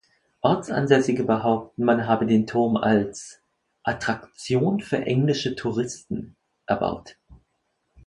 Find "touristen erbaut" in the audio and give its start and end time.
5.53-7.19